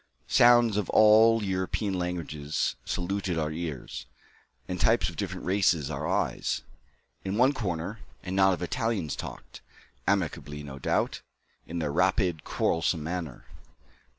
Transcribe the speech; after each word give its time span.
Sounds 0.27 0.77
of 0.77 0.89
all 0.89 1.43
European 1.43 1.93
languages 1.93 2.75
saluted 2.85 3.37
our 3.37 3.51
ears, 3.51 4.07
and 4.67 4.81
types 4.81 5.09
of 5.09 5.15
different 5.15 5.45
races 5.45 5.91
our 5.91 6.07
eyes. 6.07 6.63
In 7.23 7.37
one 7.37 7.53
corner, 7.53 7.99
a 8.23 8.31
knot 8.31 8.55
of 8.55 8.63
Italians 8.63 9.15
talked, 9.15 9.61
amicably 10.07 10.63
no 10.63 10.79
doubt, 10.79 11.21
in 11.67 11.77
their 11.77 11.91
rapid, 11.93 12.43
quarrelsome 12.43 13.03
manner. 13.03 13.45